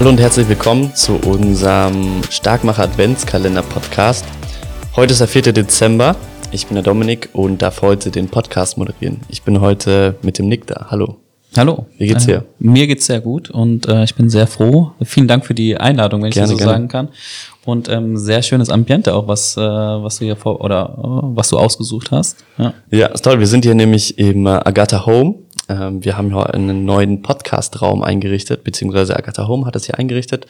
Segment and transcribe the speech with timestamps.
[0.00, 4.24] Hallo und herzlich willkommen zu unserem Starkmacher Adventskalender Podcast.
[4.96, 5.52] Heute ist der 4.
[5.52, 6.16] Dezember.
[6.52, 9.20] Ich bin der Dominik und darf heute den Podcast moderieren.
[9.28, 10.86] Ich bin heute mit dem Nick da.
[10.90, 11.18] Hallo.
[11.54, 11.84] Hallo.
[11.98, 12.46] Wie geht's dir?
[12.58, 14.92] Mir geht's sehr gut und äh, ich bin sehr froh.
[15.02, 16.72] Vielen Dank für die Einladung, wenn Gerne, ich das so gerne.
[16.72, 17.08] sagen kann.
[17.66, 21.50] Und ähm, sehr schönes Ambiente auch, was, äh, was du hier vor oder äh, was
[21.50, 22.38] du ausgesucht hast.
[22.56, 22.72] Ja.
[22.90, 23.38] Ja, ist toll.
[23.38, 25.34] Wir sind hier nämlich im äh, Agatha Home.
[25.70, 30.46] Ähm, wir haben hier einen neuen Podcast-Raum eingerichtet, beziehungsweise Agatha Home hat es hier eingerichtet.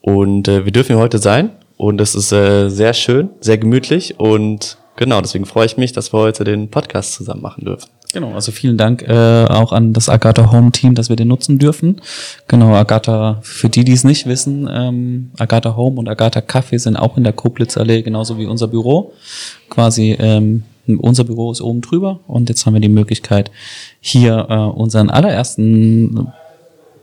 [0.00, 1.50] Und äh, wir dürfen hier heute sein.
[1.76, 4.18] Und es ist äh, sehr schön, sehr gemütlich.
[4.18, 7.88] Und genau, deswegen freue ich mich, dass wir heute den Podcast zusammen machen dürfen.
[8.12, 11.58] Genau, also vielen Dank äh, auch an das Agatha Home Team, dass wir den nutzen
[11.58, 12.00] dürfen.
[12.48, 16.96] Genau, Agatha, für die, die es nicht wissen, ähm, Agatha Home und Agatha Kaffee sind
[16.96, 19.12] auch in der Koblitz-Allee, genauso wie unser Büro.
[19.68, 23.50] Quasi, ähm, unser Büro ist oben drüber und jetzt haben wir die Möglichkeit,
[24.00, 26.28] hier äh, unseren allerersten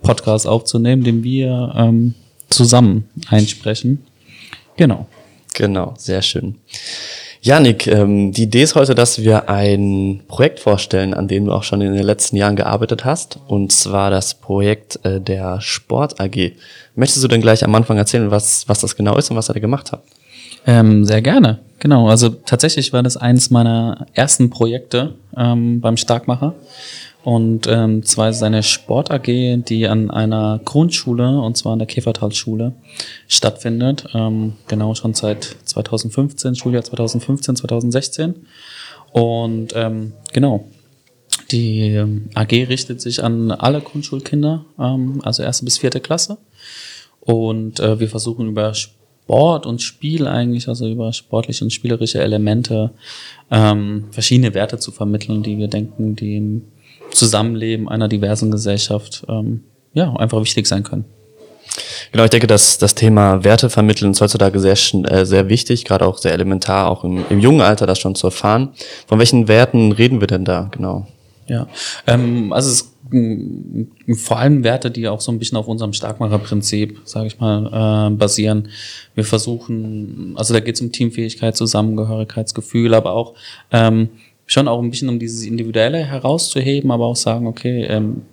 [0.01, 2.13] Podcast aufzunehmen, den wir ähm,
[2.49, 4.03] zusammen einsprechen.
[4.77, 5.07] Genau.
[5.53, 6.55] Genau, sehr schön.
[7.41, 11.63] Janik, ähm, die Idee ist heute, dass wir ein Projekt vorstellen, an dem du auch
[11.63, 16.53] schon in den letzten Jahren gearbeitet hast, und zwar das Projekt äh, der Sport AG.
[16.95, 19.53] Möchtest du denn gleich am Anfang erzählen, was, was das genau ist und was ihr
[19.53, 20.07] da gemacht habt?
[20.65, 22.07] Ähm, sehr gerne, genau.
[22.07, 26.55] Also tatsächlich war das eines meiner ersten Projekte ähm, beim Starkmacher.
[27.23, 29.27] Und ähm, zwar eine Sport AG,
[29.63, 32.73] die an einer Grundschule, und zwar an der Käfertalschule,
[33.29, 34.05] stattfindet.
[34.13, 38.45] Ähm, genau schon seit 2015, Schuljahr 2015, 2016.
[39.13, 40.65] Und ähm, genau,
[41.51, 46.39] die ähm, AG richtet sich an alle Grundschulkinder, ähm, also erste bis vierte Klasse.
[47.21, 49.02] Und äh, wir versuchen über Sport
[49.65, 52.91] und Spiel eigentlich, also über sportliche und spielerische Elemente,
[53.51, 56.61] ähm, verschiedene Werte zu vermitteln, die wir denken, die im
[57.11, 59.63] Zusammenleben einer diversen Gesellschaft ähm,
[59.93, 61.05] ja einfach wichtig sein können.
[62.11, 66.05] Genau, ich denke, dass das Thema Werte vermitteln ist heutzutage sehr, äh, sehr wichtig, gerade
[66.05, 68.69] auch sehr elementar, auch im, im jungen Alter das schon zu erfahren.
[69.07, 71.07] Von welchen Werten reden wir denn da genau?
[71.47, 71.67] Ja,
[72.07, 72.92] ähm, also es
[74.15, 78.15] vor allem Werte, die auch so ein bisschen auf unserem Starkmacherprinzip, sage ich mal, äh,
[78.15, 78.69] basieren.
[79.13, 83.33] Wir versuchen, also da geht es um Teamfähigkeit, Zusammengehörigkeitsgefühl, aber auch
[83.71, 84.09] ähm,
[84.45, 88.23] schon auch ein bisschen um dieses Individuelle herauszuheben, aber auch sagen, okay, ähm,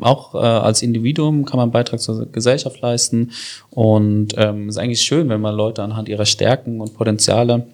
[0.00, 3.30] auch äh, als Individuum kann man einen Beitrag zur Gesellschaft leisten
[3.70, 7.66] und ähm, ist eigentlich schön, wenn man Leute anhand ihrer Stärken und Potenziale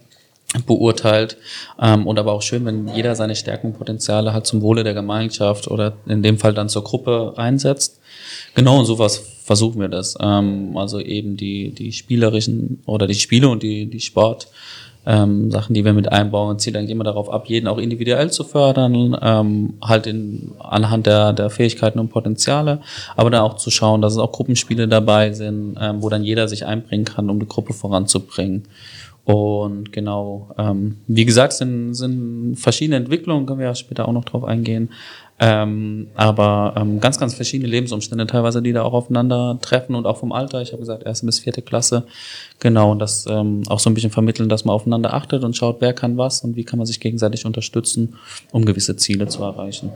[0.67, 1.37] beurteilt
[1.81, 4.95] ähm, und aber auch schön, wenn jeder seine Stärken und Potenziale halt zum Wohle der
[4.95, 8.01] Gemeinschaft oder in dem Fall dann zur Gruppe einsetzt.
[8.55, 10.17] Genau, und sowas versuchen wir das.
[10.21, 14.49] Ähm, also eben die, die spielerischen oder die Spiele und die, die Sport.
[15.07, 18.45] Ähm, Sachen, die wir mit einbauen, zielt eigentlich immer darauf ab, jeden auch individuell zu
[18.45, 22.81] fördern, ähm, halt in, anhand der, der Fähigkeiten und Potenziale,
[23.17, 26.47] aber dann auch zu schauen, dass es auch Gruppenspiele dabei sind, ähm, wo dann jeder
[26.47, 28.65] sich einbringen kann, um die Gruppe voranzubringen.
[29.29, 34.25] Und genau, ähm, wie gesagt, sind, sind verschiedene Entwicklungen, können wir ja später auch noch
[34.25, 34.89] drauf eingehen.
[35.39, 40.17] Ähm, aber ähm, ganz, ganz verschiedene Lebensumstände teilweise, die da auch aufeinander treffen und auch
[40.17, 40.63] vom Alter.
[40.63, 42.07] Ich habe gesagt, erste bis vierte Klasse.
[42.59, 45.83] Genau, und das ähm, auch so ein bisschen vermitteln, dass man aufeinander achtet und schaut,
[45.83, 48.15] wer kann was und wie kann man sich gegenseitig unterstützen,
[48.51, 49.91] um gewisse Ziele zu erreichen.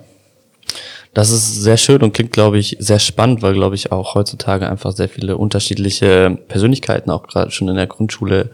[1.14, 4.68] Das ist sehr schön und klingt, glaube ich, sehr spannend, weil, glaube ich, auch heutzutage
[4.68, 8.50] einfach sehr viele unterschiedliche Persönlichkeiten auch gerade schon in der Grundschule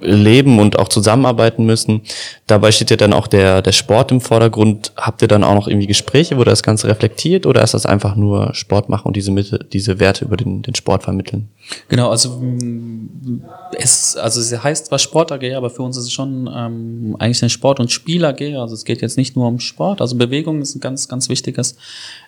[0.00, 2.02] leben und auch zusammenarbeiten müssen.
[2.46, 4.92] Dabei steht ja dann auch der, der Sport im Vordergrund.
[4.96, 8.16] Habt ihr dann auch noch irgendwie Gespräche, wo das Ganze reflektiert oder ist das einfach
[8.16, 11.48] nur Sport machen und diese, Mitte, diese Werte über den, den Sport vermitteln?
[11.88, 13.42] Genau, also mm,
[13.72, 17.42] es, also es heißt zwar Sport AG, aber für uns ist es schon ähm, eigentlich
[17.42, 18.40] eine Sport- und Spiel AG.
[18.56, 20.00] Also es geht jetzt nicht nur um Sport.
[20.00, 21.76] Also Bewegung ist ein ganz, ganz wichtiges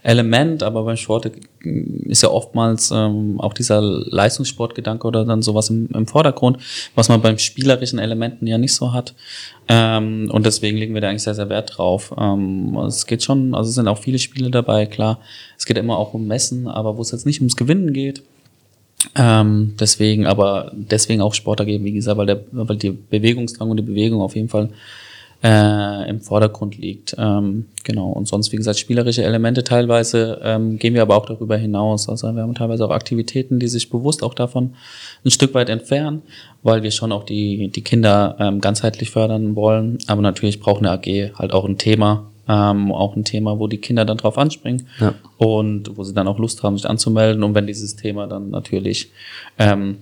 [0.03, 1.31] Element, aber beim Sport
[1.63, 6.59] ist ja oftmals ähm, auch dieser Leistungssportgedanke oder dann sowas im, im Vordergrund,
[6.95, 9.15] was man beim spielerischen Elementen ja nicht so hat.
[9.69, 12.15] Ähm, und deswegen legen wir da eigentlich sehr, sehr Wert drauf.
[12.19, 15.21] Ähm, es geht schon, also es sind auch viele Spiele dabei, klar.
[15.59, 18.23] Es geht immer auch um Messen, aber wo es jetzt nicht ums Gewinnen geht,
[19.15, 23.79] ähm, deswegen, aber deswegen auch Sport AG, wie gesagt, weil, der, weil die Bewegungsdrang und
[23.79, 24.71] die Bewegung auf jeden Fall
[25.43, 27.15] äh, im Vordergrund liegt.
[27.19, 28.09] Ähm, genau.
[28.11, 32.09] Und sonst, wie gesagt, spielerische Elemente teilweise ähm, gehen wir aber auch darüber hinaus.
[32.09, 34.75] Also wir haben teilweise auch Aktivitäten, die sich bewusst auch davon
[35.25, 36.23] ein Stück weit entfernen,
[36.63, 39.99] weil wir schon auch die, die Kinder ähm, ganzheitlich fördern wollen.
[40.09, 43.79] Aber natürlich braucht eine AG halt auch ein Thema, ähm, auch ein Thema, wo die
[43.79, 45.15] Kinder dann drauf anspringen Ja.
[45.39, 47.43] und wo sie dann auch Lust haben, sich anzumelden.
[47.45, 49.11] Und wenn dieses Thema dann natürlich
[49.59, 49.97] ähm,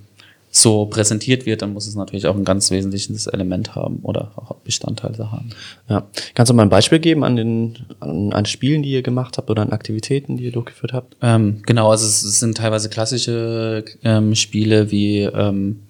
[0.61, 4.55] so präsentiert wird, dann muss es natürlich auch ein ganz wesentliches Element haben oder auch
[4.57, 5.51] Bestandteile haben.
[5.89, 6.07] Ja.
[6.35, 9.51] Kannst du mal ein Beispiel geben an den an, an Spielen, die ihr gemacht habt
[9.51, 11.17] oder an Aktivitäten, die ihr durchgeführt habt?
[11.23, 15.81] Ähm, genau, also es, es sind teilweise klassische ähm, Spiele wie ähm,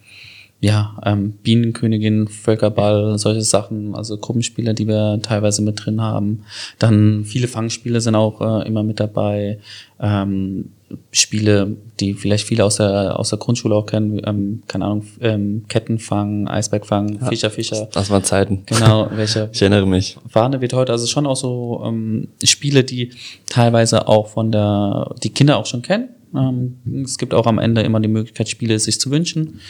[0.61, 6.45] ja, ähm, Bienenkönigin, Völkerball, solche Sachen, also Gruppenspiele, die wir teilweise mit drin haben.
[6.81, 9.61] Dann viele Fangspiele sind auch äh, immer mit dabei.
[10.01, 10.73] Ähm,
[11.13, 15.65] Spiele, die vielleicht viele aus der, aus der Grundschule auch kennen, ähm, keine Ahnung, ähm,
[15.69, 17.89] Kettenfang, Eisbergfang, Ja, Fischer, Fischer.
[17.93, 18.63] Das waren Zeiten.
[18.67, 20.17] Genau, welche Ich erinnere mich.
[20.33, 23.11] Warne wird heute also schon auch so ähm, Spiele, die
[23.47, 26.09] teilweise auch von der, die Kinder auch schon kennen.
[26.35, 29.61] Ähm, es gibt auch am Ende immer die Möglichkeit, Spiele sich zu wünschen.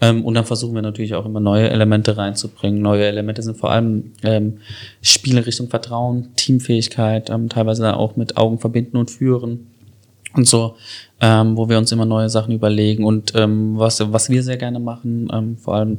[0.00, 2.80] Ähm, und dann versuchen wir natürlich auch immer neue Elemente reinzubringen.
[2.80, 4.58] Neue Elemente sind vor allem ähm,
[5.02, 9.68] Spiele Richtung Vertrauen, Teamfähigkeit, ähm, teilweise auch mit Augen verbinden und führen
[10.34, 10.74] und so,
[11.20, 14.80] ähm, wo wir uns immer neue Sachen überlegen und ähm, was, was wir sehr gerne
[14.80, 15.98] machen, ähm, vor allem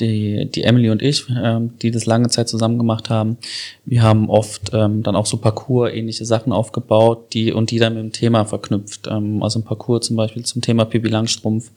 [0.00, 3.36] die, die Emily und ich, ähm, die das lange Zeit zusammen gemacht haben,
[3.84, 8.02] wir haben oft ähm, dann auch so Parcours-ähnliche Sachen aufgebaut, die und die dann mit
[8.02, 9.08] dem Thema verknüpft.
[9.10, 11.70] Ähm, also ein Parcours zum Beispiel zum Thema Pippi Langstrumpf,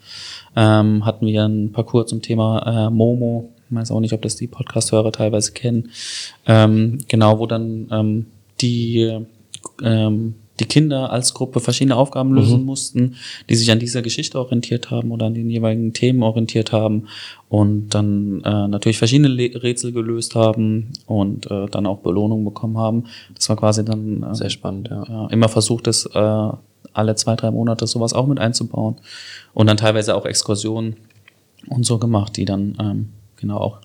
[0.55, 4.35] ähm, hatten wir ein Parcours zum Thema äh, Momo, ich weiß auch nicht, ob das
[4.35, 5.89] die Podcast-Hörer teilweise kennen,
[6.45, 8.25] ähm, genau, wo dann ähm,
[8.61, 9.19] die
[9.83, 13.15] ähm, die Kinder als Gruppe verschiedene Aufgaben lösen mussten,
[13.50, 17.07] die sich an dieser Geschichte orientiert haben oder an den jeweiligen Themen orientiert haben
[17.50, 22.77] und dann äh, natürlich verschiedene Le Rätsel gelöst haben und äh, dann auch Belohnungen bekommen
[22.77, 23.05] haben.
[23.33, 25.03] Das war quasi dann äh, Sehr spannend, ja.
[25.07, 26.50] ja, immer versucht, das äh,
[26.94, 28.97] alle zwei, drei Monate sowas auch mit einzubauen
[29.53, 30.97] und dann teilweise auch Exkursionen
[31.67, 33.79] und so gemacht, die dann ähm, genau auch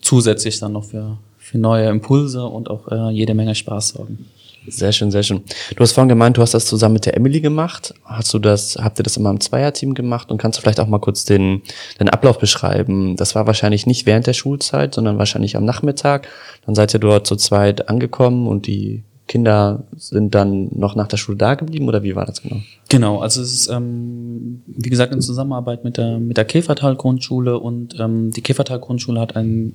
[0.00, 4.26] zusätzlich dann noch für, für neue Impulse und auch äh, jede Menge Spaß sorgen.
[4.66, 5.42] Sehr schön, sehr schön.
[5.76, 7.94] Du hast vorhin gemeint, du hast das zusammen mit der Emily gemacht.
[8.04, 10.30] Hast du das, habt ihr das immer im Zweierteam gemacht?
[10.30, 11.62] Und kannst du vielleicht auch mal kurz den,
[12.00, 13.16] den Ablauf beschreiben?
[13.16, 16.28] Das war wahrscheinlich nicht während der Schulzeit, sondern wahrscheinlich am Nachmittag.
[16.64, 21.16] Dann seid ihr dort zu zweit angekommen und die Kinder sind dann noch nach der
[21.16, 22.60] Schule da geblieben oder wie war das genau?
[22.90, 27.98] Genau, also es ist, ähm, wie gesagt, in Zusammenarbeit mit der, mit der Käfertal-Grundschule und
[27.98, 29.74] ähm, die Käfertal-Grundschule hat ein,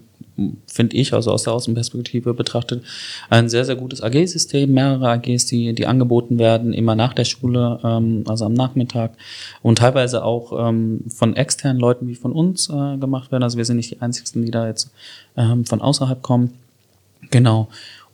[0.68, 2.84] finde ich, also aus der Außenperspektive betrachtet,
[3.32, 7.80] ein sehr, sehr gutes AG-System, mehrere AGs, die, die angeboten werden, immer nach der Schule,
[7.84, 9.14] ähm, also am Nachmittag
[9.64, 13.44] und teilweise auch ähm, von externen Leuten wie von uns äh, gemacht werden.
[13.44, 14.92] Also wir sind nicht die Einzigen, die da jetzt
[15.36, 16.54] ähm, von außerhalb kommen.
[17.32, 17.68] Genau.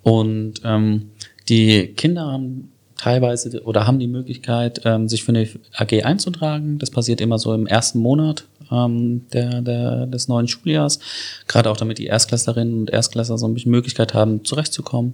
[0.06, 1.10] Und ähm,
[1.50, 6.80] die Kinder haben teilweise oder haben die Möglichkeit, ähm, sich für eine AG einzutragen.
[6.80, 11.00] Das passiert immer so im ersten Monat ähm, der, der, des neuen Schuljahrs.
[11.48, 15.14] Gerade auch damit die Erstklässlerinnen und Erstklässler so ein bisschen Möglichkeit haben, zurechtzukommen.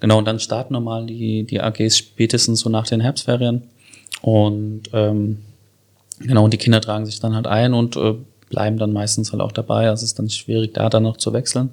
[0.00, 3.62] Genau, und dann starten normal die, die AGs spätestens so nach den Herbstferien.
[4.20, 5.38] Und ähm,
[6.18, 8.14] genau, und die Kinder tragen sich dann halt ein und äh,
[8.50, 9.88] bleiben dann meistens halt auch dabei.
[9.88, 11.70] Also es ist dann schwierig, da dann noch zu wechseln.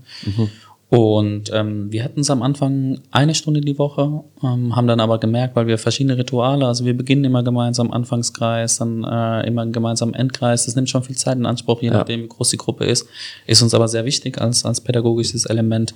[0.90, 5.20] Und ähm, wir hatten es am Anfang eine Stunde die Woche, ähm, haben dann aber
[5.20, 10.16] gemerkt, weil wir verschiedene Rituale, also wir beginnen immer gemeinsam Anfangskreis, dann äh, immer gemeinsam
[10.16, 10.66] Endkreis.
[10.66, 11.94] Das nimmt schon viel Zeit in Anspruch, je Ja.
[12.00, 13.08] nachdem, wie groß die Gruppe ist.
[13.46, 15.94] Ist uns aber sehr wichtig als, als pädagogisches Element.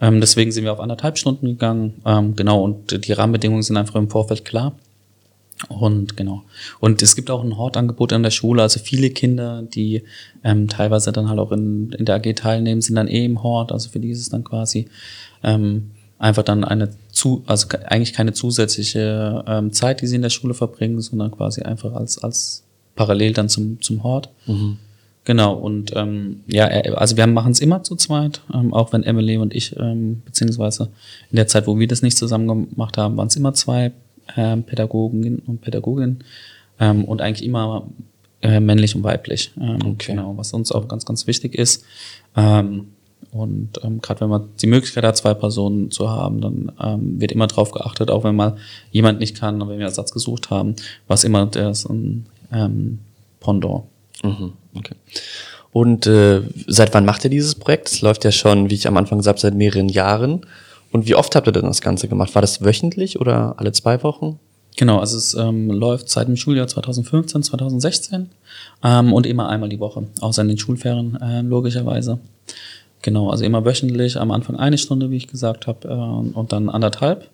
[0.00, 1.94] Ähm, deswegen sind wir auf anderthalb Stunden gegangen.
[2.06, 4.72] Ähm, genau, und die Rahmenbedingungen sind einfach im Vorfeld klar.
[5.68, 6.44] Und genau.
[6.78, 8.62] Und es gibt auch ein Hortangebot an der Schule.
[8.62, 10.04] Also viele Kinder, die
[10.44, 13.72] ähm, teilweise dann halt auch in, in der AG teilnehmen, sind dann eh im Hort.
[13.72, 14.88] Also für die ist es dann quasi
[15.42, 20.30] ähm, einfach dann eine zu, also eigentlich keine zusätzliche ähm, Zeit, die sie in der
[20.30, 22.62] Schule verbringen, sondern quasi einfach als, als
[22.94, 24.30] parallel dann zum, zum Hort.
[25.24, 29.02] Genau, und ähm, ja, äh, also wir machen es immer zu zweit, ähm, auch wenn
[29.02, 30.84] Emily und ich, ähm, beziehungsweise
[31.30, 33.92] in der Zeit, wo wir das nicht zusammen gemacht haben, waren es immer zwei
[34.36, 36.24] ähm, Pädagogen und Pädagoginnen
[36.80, 37.88] ähm, und eigentlich immer
[38.42, 39.52] äh, männlich und weiblich.
[39.60, 40.12] Ähm, Okay.
[40.12, 41.84] Genau, was uns auch ganz, ganz wichtig ist.
[42.36, 42.88] Ähm,
[43.32, 47.32] und ähm, gerade wenn man die Möglichkeit hat, zwei Personen zu haben, dann ähm, wird
[47.32, 48.56] immer drauf geachtet, auch wenn mal
[48.90, 50.76] jemand nicht kann, wenn wir Ersatz gesucht haben,
[51.08, 53.00] was immer der ist ein ähm,
[53.40, 53.84] Pendant.
[54.22, 54.94] Mhm, okay.
[55.72, 57.88] Und äh, seit wann macht ihr dieses Projekt?
[57.88, 60.46] Es läuft ja schon, wie ich am Anfang gesagt, seit mehreren Jahren.
[60.90, 62.34] Und wie oft habt ihr denn das Ganze gemacht?
[62.34, 64.38] War das wöchentlich oder alle zwei Wochen?
[64.76, 68.30] Genau, also es ähm, läuft seit dem Schuljahr 2015, 2016
[68.84, 72.20] ähm, und immer einmal die Woche, außer in den Schulferien äh, logischerweise.
[73.02, 76.68] Genau, also immer wöchentlich, am Anfang eine Stunde, wie ich gesagt habe, äh, und dann
[76.68, 77.28] anderthalb.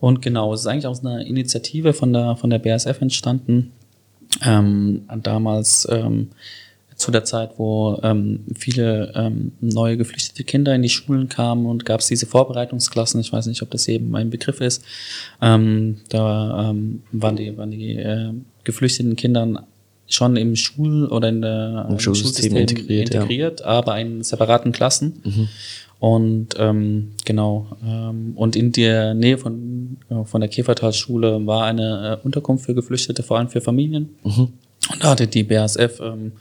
[0.00, 3.72] Und genau, es ist eigentlich aus einer Initiative von der, von der BASF entstanden.
[4.44, 6.30] Ähm, damals ähm,
[7.04, 11.84] zu der Zeit, wo ähm, viele ähm, neue geflüchtete Kinder in die Schulen kamen und
[11.84, 13.20] gab es diese Vorbereitungsklassen.
[13.20, 14.82] Ich weiß nicht, ob das eben ein Begriff ist.
[15.42, 18.32] Ähm, da ähm, waren die, waren die äh,
[18.64, 19.60] geflüchteten Kindern
[20.06, 23.22] schon im Schul- oder in der Im Schulsystem integriert, ja.
[23.22, 25.22] integriert aber in separaten Klassen.
[25.98, 32.18] Und ähm, genau, ähm, und in der Nähe von, äh, von der Käfertalschule war eine
[32.22, 34.10] äh, Unterkunft für Geflüchtete, vor allem für Familien.
[34.92, 36.32] Und da hatte die BASF ähm,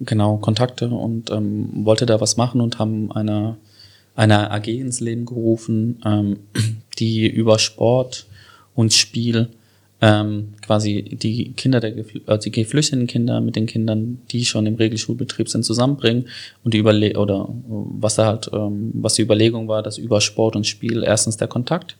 [0.00, 3.56] genau Kontakte und ähm, wollte da was machen und haben eine,
[4.16, 6.38] eine AG ins Leben gerufen, ähm,
[6.98, 8.26] die über Sport
[8.74, 9.48] und Spiel
[10.02, 14.66] ähm, quasi die Kinder der Gefl also die geflüchteten Kinder mit den Kindern, die schon
[14.66, 16.28] im Regelschulbetrieb sind, zusammenbringen
[16.64, 20.20] und die Überle oder äh, was da halt, ähm, was die Überlegung war, dass über
[20.20, 21.96] Sport und Spiel erstens der Kontakt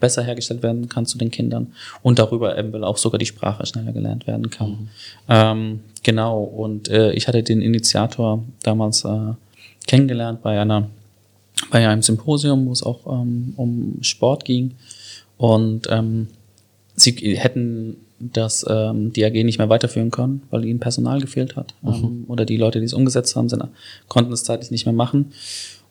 [0.00, 3.92] besser hergestellt werden kann zu den Kindern und darüber eben auch sogar die Sprache schneller
[3.92, 4.88] gelernt werden kann.
[5.28, 9.34] Ähm, genau, und äh, ich hatte den Initiator damals äh,
[9.86, 10.88] kennengelernt bei einer
[11.70, 14.72] bei einem Symposium, wo es auch ähm, um Sport ging.
[15.36, 16.28] Und ähm,
[16.96, 21.74] sie hätten das ähm, die AG nicht mehr weiterführen können, weil ihnen Personal gefehlt hat.
[21.84, 23.64] Ähm, oder die Leute, die es umgesetzt haben, sind,
[24.08, 25.32] konnten es zeitlich nicht mehr machen.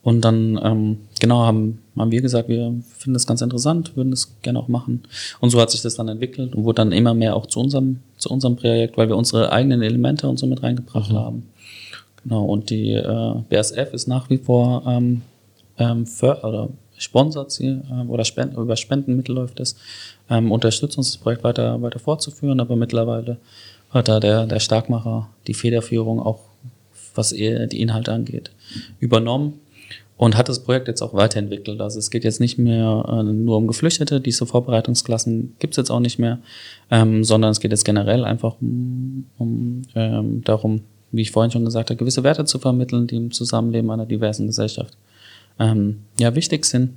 [0.01, 4.31] Und dann, ähm, genau, haben, haben wir gesagt, wir finden das ganz interessant, würden das
[4.41, 5.03] gerne auch machen.
[5.41, 7.99] Und so hat sich das dann entwickelt und wurde dann immer mehr auch zu unserem,
[8.19, 11.49] zu unserem Projekt, weil wir unsere eigenen Elemente und so mit reingebracht haben.
[12.23, 15.21] Genau, und die äh, BSF ist nach wie vor ähm,
[15.77, 19.77] ähm, für, oder sponsert sie äh, oder Spenden, über Spendenmittel läuft es,
[20.29, 23.37] ähm, unterstützt uns das Projekt weiter, weiter fortzuführen, aber mittlerweile
[23.89, 26.41] hat da der, der Starkmacher die Federführung auch,
[27.15, 28.51] was die Inhalte angeht,
[28.99, 29.59] übernommen
[30.19, 31.79] und hat das Projekt jetzt auch weiterentwickelt.
[31.79, 36.01] Also es geht jetzt nicht mehr äh, nur um Geflüchtete, diese Vorbereitungsklassen gibt's jetzt auch
[36.01, 36.39] nicht mehr,
[36.91, 40.81] ähm, sondern es geht jetzt generell einfach um, um ähm, darum,
[41.13, 44.47] wie ich vorhin schon gesagt habe, gewisse Werte zu vermitteln, die im Zusammenleben einer diversen
[44.47, 44.97] Gesellschaft
[45.57, 46.95] ähm, ja wichtig sind.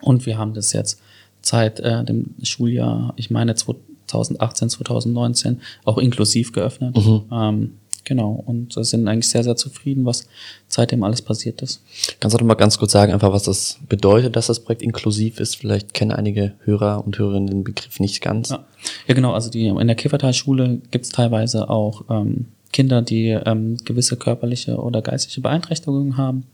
[0.00, 1.00] Und wir haben das jetzt
[1.42, 6.96] seit äh, dem Schuljahr, ich meine 2018, 2019, auch inklusiv geöffnet.
[7.30, 7.74] Ähm,
[8.08, 10.26] genau, und sind eigentlich sehr, sehr zufrieden, was
[10.66, 11.82] seitdem alles passiert ist.
[12.18, 15.38] Kannst du doch mal ganz kurz sagen, einfach was das bedeutet, dass das Projekt inklusiv
[15.38, 15.56] ist?
[15.56, 18.50] Vielleicht kennen einige Hörer und Hörerinnen den Begriff nicht ganz.
[18.50, 18.64] Ja,
[19.06, 23.76] ja genau, also die, in der Käfertalschule gibt es teilweise auch ähm, Kinder, die ähm,
[23.84, 26.44] gewisse körperliche oder geistige Beeinträchtigungen haben,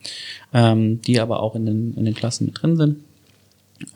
[0.53, 2.99] ähm, die aber auch in den, in den Klassen mit drin sind.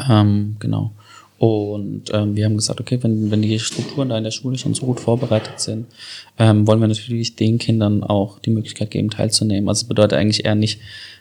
[0.09, 0.93] Ähm, genau.
[1.39, 4.75] Und ähm, wir haben gesagt, okay, wenn, wenn die Strukturen da in der Schule schon
[4.75, 5.87] so gut vorbereitet sind,
[6.37, 9.69] ähm, wollen wir natürlich den Kindern auch die Möglichkeit geben, teilzunehmen.
[9.69, 10.81] Also bedeutet eigentlich eher nicht,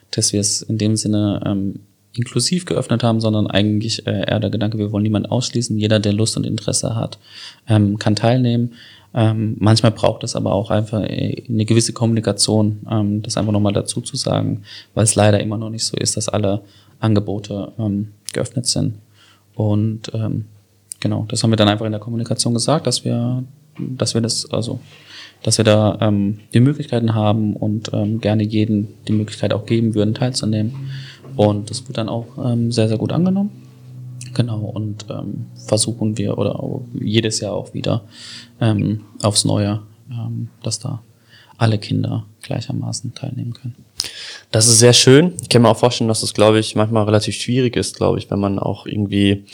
[0.09, 1.79] dass wir es in dem Sinne ähm,
[2.13, 5.77] inklusiv geöffnet haben, sondern eigentlich äh, eher der Gedanke, wir wollen niemanden ausschließen.
[5.77, 7.19] Jeder, der Lust und Interesse hat,
[7.67, 8.73] ähm, kann teilnehmen.
[9.13, 13.73] Ähm, manchmal braucht es aber auch einfach äh, eine gewisse Kommunikation, ähm, das einfach nochmal
[13.73, 14.63] dazu zu sagen,
[14.95, 16.61] weil es leider immer noch nicht so ist, dass alle
[16.99, 18.95] Angebote ähm, geöffnet sind.
[19.57, 20.45] Und ähm,
[20.99, 23.43] genau, das haben wir dann einfach in der Kommunikation gesagt, dass wir,
[23.79, 24.79] dass wir das, also,
[25.41, 29.95] dass wir da ähm, die Möglichkeiten haben und ähm, gerne jeden die Möglichkeit auch geben
[29.95, 30.91] würden, teilzunehmen.
[31.35, 33.49] Und das wurde dann auch ähm, sehr, sehr gut angenommen.
[34.35, 38.03] Genau, und ähm, versuchen wir oder jedes Jahr auch wieder
[38.61, 41.01] ähm, aufs Neue, ähm, dass da
[41.57, 43.75] alle Kinder gleichermaßen teilnehmen können.
[44.51, 45.33] Das ist sehr schön.
[45.41, 48.29] Ich kann mir auch vorstellen, dass das, glaube ich, manchmal relativ schwierig ist, glaube ich,
[48.29, 49.45] wenn man auch irgendwie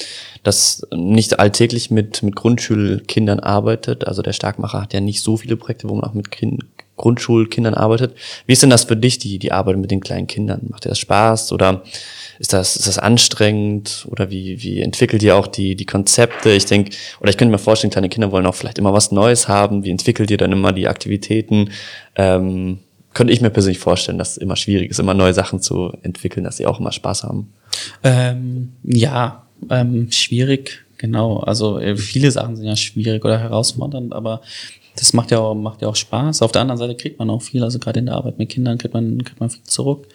[0.43, 4.05] das nicht alltäglich mit, mit Grundschulkindern arbeitet.
[4.05, 6.63] Also der Starkmacher hat ja nicht so viele Projekte, wo man auch mit kind,
[7.03, 8.15] Grundschulkindern arbeitet.
[8.45, 10.61] Wie ist denn das für dich, die, die Arbeit mit den kleinen Kindern?
[10.69, 11.83] Macht dir das Spaß oder
[12.39, 16.51] ist das, ist das anstrengend oder wie, wie entwickelt ihr auch die, die Konzepte?
[16.51, 19.49] Ich denke, oder ich könnte mir vorstellen, kleine Kinder wollen auch vielleicht immer was Neues
[19.49, 19.83] haben.
[19.83, 21.71] Wie entwickelt ihr dann immer die Aktivitäten?
[22.15, 22.79] Ähm,
[23.13, 26.45] könnte ich mir persönlich vorstellen, dass es immer schwierig ist, immer neue Sachen zu entwickeln,
[26.45, 27.51] dass sie auch immer Spaß haben.
[28.01, 31.39] Ähm, ja, ähm, schwierig, genau.
[31.39, 34.39] Also äh, viele Sachen sind ja schwierig oder herausfordernd, aber
[34.95, 36.41] das macht ja auch, macht ja auch Spaß.
[36.43, 38.77] Auf der anderen Seite kriegt man auch viel, also gerade in der Arbeit mit Kindern
[38.77, 40.07] kriegt man, kriegt man viel zurück.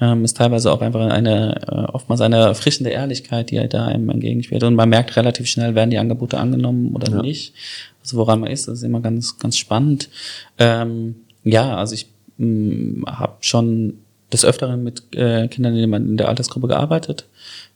[0.00, 4.08] Ähm, ist teilweise auch einfach eine, äh, oftmals eine erfrischende Ehrlichkeit, die halt da einem
[4.10, 4.62] entgegenschwert.
[4.64, 7.22] Und man merkt relativ schnell, werden die Angebote angenommen oder Ja.
[7.22, 7.54] nicht.
[8.02, 10.08] Also woran man ist, das ist immer ganz, ganz spannend.
[10.58, 12.06] Ähm, ja, also ich
[12.38, 13.94] habe schon
[14.32, 17.26] des Öfteren mit äh, Kindern in, der- in der Altersgruppe gearbeitet,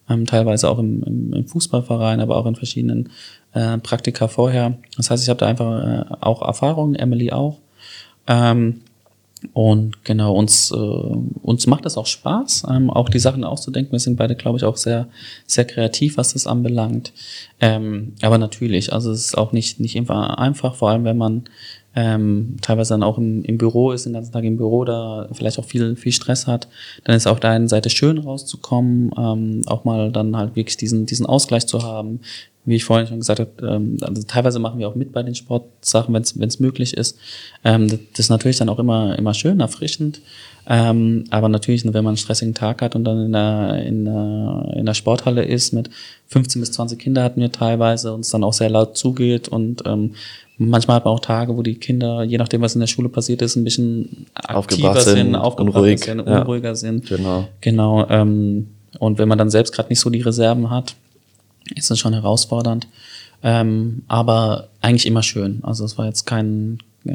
[0.08, 3.10] ähm, teilweise auch im, im, im Fußballverein, aber auch in verschiedenen
[3.52, 4.78] äh, Praktika vorher.
[4.96, 7.58] Das heißt, ich habe da einfach äh, auch Erfahrungen, Emily auch.
[8.26, 8.80] Ähm,
[9.52, 13.92] und genau, uns, äh, uns macht es auch Spaß, ähm, auch die Sachen auszudenken.
[13.92, 15.08] Wir sind beide, glaube ich, auch sehr,
[15.46, 17.12] sehr kreativ, was das anbelangt.
[17.60, 21.44] Ähm, aber natürlich, also es ist auch nicht, nicht einfach, vor allem wenn man
[21.94, 25.58] ähm, teilweise dann auch im, im Büro ist, den ganzen Tag im Büro, da vielleicht
[25.58, 26.68] auch viel, viel Stress hat,
[27.04, 31.06] dann ist auf der einen Seite schön rauszukommen, ähm, auch mal dann halt wirklich diesen,
[31.06, 32.20] diesen Ausgleich zu haben,
[32.64, 35.34] wie ich vorhin schon gesagt habe, ähm, also teilweise machen wir auch mit bei den
[35.34, 37.18] Sportsachen, wenn es möglich ist.
[37.64, 40.20] Ähm, das ist natürlich dann auch immer, immer schön, erfrischend.
[40.66, 44.72] Ähm, aber natürlich, wenn man einen stressigen Tag hat und dann in der, in, der,
[44.76, 45.90] in der Sporthalle ist mit
[46.28, 49.82] 15 bis 20 Kinder hatten wir teilweise und es dann auch sehr laut zugeht und
[49.86, 50.14] ähm,
[50.58, 53.42] manchmal hat man auch Tage, wo die Kinder, je nachdem, was in der Schule passiert
[53.42, 56.74] ist, ein bisschen aktiver sind, sind aufgebracht unruhig, sind, unruhiger ja.
[56.74, 57.08] sind.
[57.08, 57.48] Genau.
[57.60, 58.06] Genau.
[58.08, 60.94] Ähm, und wenn man dann selbst gerade nicht so die Reserven hat,
[61.74, 62.86] ist es schon herausfordernd.
[63.42, 65.60] Ähm, aber eigentlich immer schön.
[65.62, 67.10] Also es war jetzt kein äh,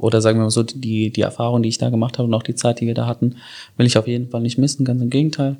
[0.00, 2.42] oder sagen wir mal so, die, die Erfahrung, die ich da gemacht habe und auch
[2.42, 3.36] die Zeit, die wir da hatten,
[3.76, 5.56] will ich auf jeden Fall nicht missen, ganz im Gegenteil.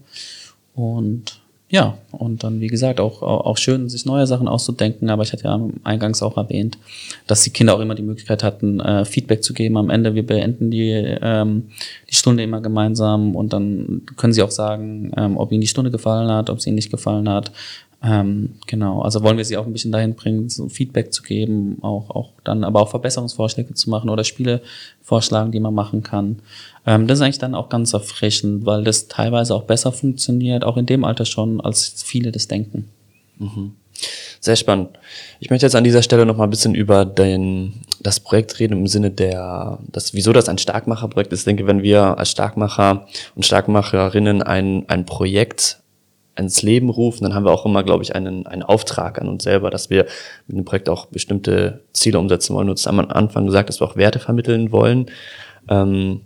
[0.75, 1.41] Und
[1.73, 5.45] ja, und dann, wie gesagt, auch, auch schön, sich neue Sachen auszudenken, aber ich hatte
[5.45, 6.79] ja eingangs auch erwähnt,
[7.29, 9.77] dass die Kinder auch immer die Möglichkeit hatten, äh, Feedback zu geben.
[9.77, 11.69] Am Ende, wir beenden die, ähm,
[12.11, 15.93] die Stunde immer gemeinsam und dann können sie auch sagen, ähm, ob ihnen die Stunde
[15.93, 17.53] gefallen hat, ob sie ihnen nicht gefallen hat,
[18.03, 21.79] ähm, genau, also wollen wir sie auch ein bisschen dahin bringen, so Feedback zu geben,
[21.83, 24.63] auch, auch dann aber auch Verbesserungsvorschläge zu machen oder Spiele
[25.03, 26.41] vorschlagen, die man machen kann.
[26.87, 30.79] Ähm, das ist eigentlich dann auch ganz erfrischend, weil das teilweise auch besser funktioniert, auch
[30.79, 32.89] in dem Alter schon, als viele das denken.
[33.39, 33.73] Mhm.
[34.41, 34.99] Sehr spannend.
[35.39, 38.79] Ich möchte jetzt an dieser Stelle noch mal ein bisschen über den, das Projekt reden
[38.79, 41.41] im Sinne der, das, wieso das ein Starkmacherprojekt ist.
[41.41, 45.81] Ich denke, wenn wir als Starkmacher und Starkmacherinnen ein, ein Projekt
[46.37, 49.45] ins Leben rufen, dann haben wir auch immer, glaube ich, einen, einen Auftrag an uns
[49.45, 50.07] selber, dass wir
[50.47, 52.67] mit dem Projekt auch bestimmte Ziele umsetzen wollen.
[52.67, 55.07] Du hast am Anfang gesagt, dass wir auch Werte vermitteln wollen.
[55.69, 56.23] Ähm,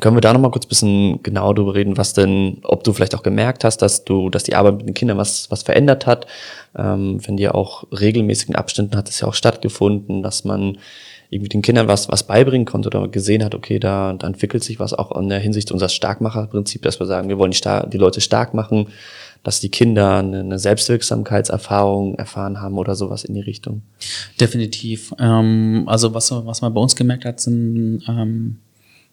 [0.00, 3.14] können wir da nochmal kurz ein bisschen genauer darüber reden, was denn, ob du vielleicht
[3.14, 6.26] auch gemerkt hast, dass du, dass die Arbeit mit den Kindern was, was verändert hat,
[6.76, 10.78] ähm, wenn die auch regelmäßigen Abständen hat es ja auch stattgefunden, dass man
[11.30, 14.80] irgendwie den Kindern was, was beibringen konnte oder gesehen hat, okay, da, da entwickelt sich
[14.80, 17.98] was auch in der Hinsicht unseres Starkmacherprinzip, dass wir sagen, wir wollen die, Star die
[17.98, 18.88] Leute stark machen,
[19.42, 23.82] dass die Kinder eine, Selbstwirksamkeitserfahrung erfahren haben oder sowas in die Richtung.
[24.40, 25.14] Definitiv.
[25.18, 28.58] Ähm, also was, was man bei uns gemerkt hat, sind, ähm,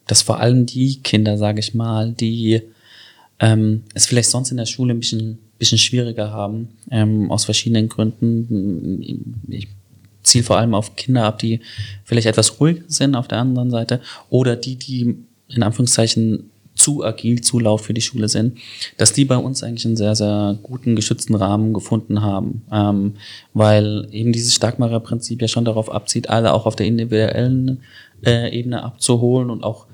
[0.07, 2.61] dass vor allem die Kinder, sage ich mal, die
[3.39, 7.89] ähm, es vielleicht sonst in der Schule ein bisschen, bisschen schwieriger haben, ähm, aus verschiedenen
[7.89, 9.01] Gründen.
[9.49, 9.67] Ich
[10.23, 11.59] ziele vor allem auf Kinder ab, die
[12.03, 15.15] vielleicht etwas ruhiger sind auf der anderen Seite oder die, die
[15.47, 18.57] in Anführungszeichen zu agil, zu laut für die Schule sind,
[18.97, 22.63] dass die bei uns eigentlich einen sehr, sehr guten, geschützten Rahmen gefunden haben.
[22.71, 23.13] Ähm,
[23.53, 27.81] weil eben dieses Starkmacherprinzip ja schon darauf abzieht, alle auch auf der individuellen
[28.25, 29.87] äh, Ebene abzuholen und auch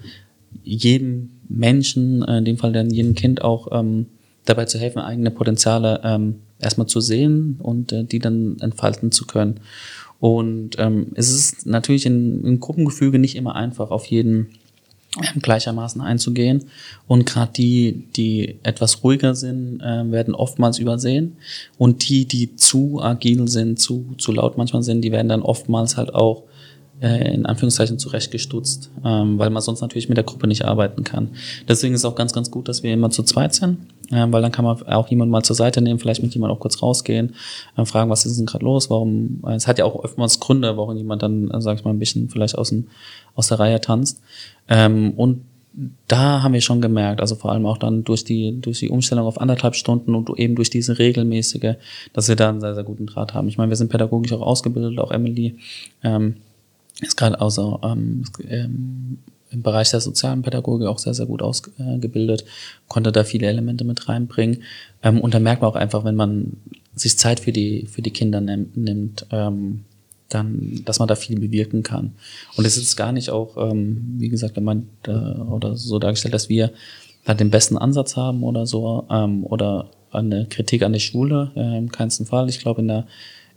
[0.63, 4.07] jedem Menschen, äh, in dem Fall dann jedem Kind auch ähm,
[4.45, 9.25] dabei zu helfen, eigene Potenziale ähm, erstmal zu sehen und äh, die dann entfalten zu
[9.25, 9.59] können.
[10.19, 14.49] Und ähm, es ist natürlich im Gruppengefüge nicht immer einfach, auf jeden
[15.41, 16.65] gleichermaßen einzugehen.
[17.07, 21.37] Und gerade die, die etwas ruhiger sind, äh, werden oftmals übersehen.
[21.77, 25.97] Und die, die zu agil sind, zu, zu laut manchmal sind, die werden dann oftmals
[25.97, 26.43] halt auch
[27.01, 31.29] äh, in Anführungszeichen zurechtgestutzt, ähm, weil man sonst natürlich mit der Gruppe nicht arbeiten kann.
[31.67, 33.79] Deswegen ist es auch ganz, ganz gut, dass wir immer zu zweit sind,
[34.11, 36.61] äh, weil dann kann man auch jemanden mal zur Seite nehmen, vielleicht mit jemandem auch
[36.61, 37.35] kurz rausgehen,
[37.75, 40.77] äh, fragen, was ist denn gerade los, warum, äh, es hat ja auch oftmals Gründe,
[40.77, 42.87] warum jemand dann, äh, sag ich mal, ein bisschen vielleicht aus, dem,
[43.35, 44.21] aus der Reihe tanzt.
[44.67, 45.41] Ähm, und
[46.07, 49.25] da haben wir schon gemerkt, also vor allem auch dann durch die, durch die Umstellung
[49.25, 51.75] auf anderthalb Stunden und eben durch diese regelmäßige,
[52.11, 53.47] dass wir da einen sehr, sehr guten Draht haben.
[53.47, 55.55] Ich meine, wir sind pädagogisch auch ausgebildet, auch Emily.
[56.03, 56.35] Ähm,
[56.99, 59.19] ist gerade außer ähm, ähm,
[59.51, 62.45] im Bereich der sozialen Pädagogik auch sehr, sehr gut ausgebildet,
[62.87, 64.63] konnte da viele Elemente mit reinbringen.
[65.03, 66.57] Ähm, und da merkt man auch einfach, wenn man
[66.95, 69.83] sich Zeit für die, für die Kinder nimmt, ähm,
[70.29, 72.13] dann, dass man da viel bewirken kann.
[72.55, 76.47] Und es ist gar nicht auch, ähm, wie gesagt, gemeint äh, oder so dargestellt, dass
[76.47, 76.71] wir
[77.25, 81.77] da den besten Ansatz haben oder so, ähm, oder eine Kritik an die Schule, äh,
[81.77, 82.49] im keinsten Fall.
[82.49, 83.07] Ich glaube, in der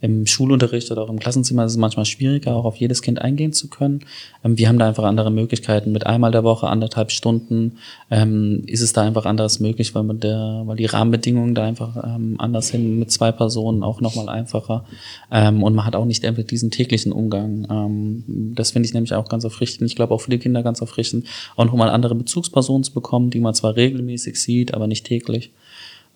[0.05, 3.53] im Schulunterricht oder auch im Klassenzimmer ist es manchmal schwieriger, auch auf jedes Kind eingehen
[3.53, 4.01] zu können.
[4.43, 5.91] Ähm, wir haben da einfach andere Möglichkeiten.
[5.91, 7.77] Mit einmal der Woche, anderthalb Stunden,
[8.11, 11.97] ähm, ist es da einfach anderes möglich, weil, man der, weil die Rahmenbedingungen da einfach
[12.03, 12.99] ähm, anders sind.
[12.99, 14.85] Mit zwei Personen auch nochmal einfacher.
[15.31, 17.67] Ähm, und man hat auch nicht einfach diesen täglichen Umgang.
[17.69, 19.89] Ähm, das finde ich nämlich auch ganz erfrischend.
[19.89, 23.39] Ich glaube auch für die Kinder ganz erfrischend, auch nochmal andere Bezugspersonen zu bekommen, die
[23.39, 25.51] man zwar regelmäßig sieht, aber nicht täglich.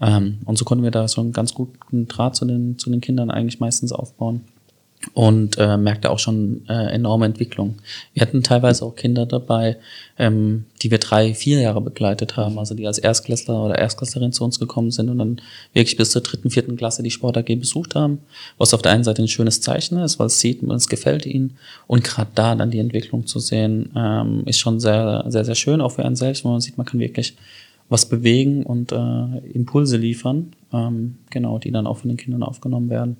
[0.02, 3.02] Ähm, und so konnten wir da so einen ganz guten Draht zu den, zu den
[3.02, 4.42] Kindern eigentlich meistens aufbauen.
[5.14, 7.76] Und äh, merkte auch schon äh, enorme Entwicklung.
[8.14, 9.78] Wir hatten teilweise auch Kinder dabei,
[10.18, 14.44] ähm, die wir drei, vier Jahre begleitet haben, also die als Erstklässler oder Erstklässlerin zu
[14.44, 17.96] uns gekommen sind und dann wirklich bis zur dritten, vierten Klasse die Sport AG besucht
[17.96, 18.20] haben,
[18.58, 21.58] was auf der einen Seite ein schönes Zeichen ist, weil es sieht es gefällt ihnen.
[21.88, 25.80] Und gerade da dann die Entwicklung zu sehen, ähm, ist schon sehr, sehr, sehr schön,
[25.80, 27.36] auch für einen selbst, wo man sieht, man kann wirklich
[27.90, 30.54] was bewegen und äh, Impulse liefern.
[30.72, 33.18] ähm, genau, die dann auch von den Kindern aufgenommen werden.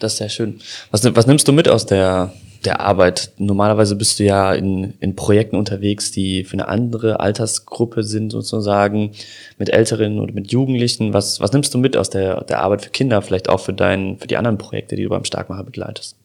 [0.00, 0.60] Das ist sehr schön.
[0.90, 2.32] Was, was nimmst du mit aus der,
[2.64, 3.32] der Arbeit?
[3.38, 9.12] Normalerweise bist du ja in, in Projekten unterwegs, die für eine andere Altersgruppe sind, sozusagen,
[9.58, 11.12] mit Älteren oder mit Jugendlichen.
[11.12, 14.18] Was, was nimmst du mit aus der, der Arbeit für Kinder, vielleicht auch für, dein,
[14.18, 16.16] für die anderen Projekte, die du beim Starkmacher begleitest?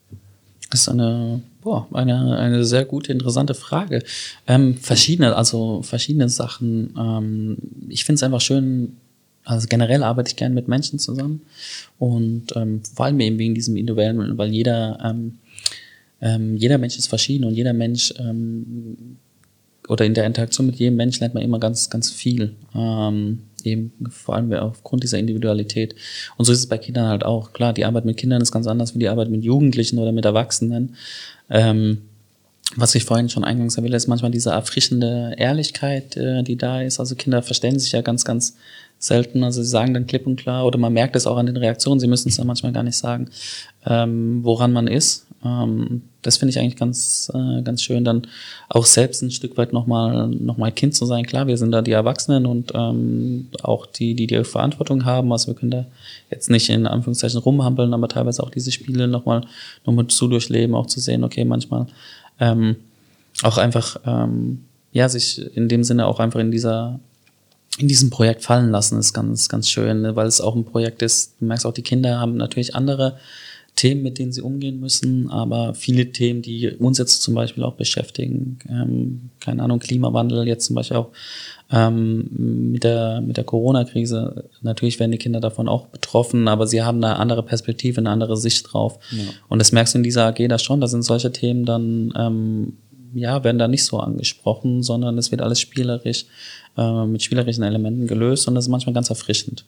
[0.69, 4.03] Das ist eine, boah, eine, eine sehr gute, interessante Frage.
[4.47, 6.93] Ähm, verschiedene, also verschiedene Sachen.
[6.97, 7.57] Ähm,
[7.89, 8.97] ich finde es einfach schön,
[9.43, 11.41] also generell arbeite ich gerne mit Menschen zusammen
[11.99, 15.37] und ähm, vor allem eben wegen diesem individuellen, weil jeder, ähm,
[16.19, 19.17] ähm, jeder Mensch ist verschieden und jeder Mensch ähm,
[19.87, 22.55] oder in der Interaktion mit jedem Mensch lernt man immer ganz, ganz viel.
[22.73, 25.95] Ähm, eben vor allem aufgrund dieser Individualität.
[26.37, 27.53] Und so ist es bei Kindern halt auch.
[27.53, 30.25] Klar, die Arbeit mit Kindern ist ganz anders wie die Arbeit mit Jugendlichen oder mit
[30.25, 30.95] Erwachsenen.
[31.49, 32.01] Ähm,
[32.75, 36.99] was ich vorhin schon eingangs erwähnt ist manchmal diese erfrischende Ehrlichkeit, äh, die da ist.
[36.99, 38.55] Also Kinder verstellen sich ja ganz, ganz
[38.97, 39.43] selten.
[39.43, 41.99] Also sie sagen dann klipp und klar, oder man merkt es auch an den Reaktionen,
[41.99, 43.29] sie müssen es dann manchmal gar nicht sagen,
[43.85, 45.24] ähm, woran man ist.
[45.45, 48.23] Ähm, das finde ich eigentlich ganz, äh, ganz schön, dann
[48.67, 51.25] auch selbst ein Stück weit nochmal noch mal Kind zu sein.
[51.25, 55.31] Klar, wir sind da die Erwachsenen und ähm, auch die, die die Verantwortung haben.
[55.31, 55.85] Also wir können da
[56.31, 59.45] jetzt nicht in Anführungszeichen rumhampeln, aber teilweise auch diese Spiele nochmal
[59.85, 61.85] noch mal zu durchleben, auch zu sehen, okay, manchmal
[62.39, 62.77] ähm,
[63.43, 66.99] auch einfach, ähm, ja, sich in dem Sinne auch einfach in dieser
[67.77, 70.15] in diesem Projekt fallen lassen, ist ganz, ganz schön, ne?
[70.15, 71.33] weil es auch ein Projekt ist.
[71.39, 73.17] Du merkst auch, die Kinder haben natürlich andere
[73.75, 77.73] Themen, mit denen sie umgehen müssen, aber viele Themen, die uns jetzt zum Beispiel auch
[77.73, 81.09] beschäftigen, ähm, keine Ahnung, Klimawandel, jetzt zum Beispiel auch
[81.71, 84.45] ähm, mit der, mit der Corona-Krise.
[84.61, 88.37] Natürlich werden die Kinder davon auch betroffen, aber sie haben eine andere Perspektive, eine andere
[88.37, 88.97] Sicht drauf.
[89.11, 89.23] Ja.
[89.49, 92.73] Und das merkst du in dieser AG da schon, da sind solche Themen dann, ähm,
[93.13, 96.25] ja, werden da nicht so angesprochen, sondern es wird alles spielerisch,
[96.77, 99.65] äh, mit spielerischen Elementen gelöst und das ist manchmal ganz erfrischend.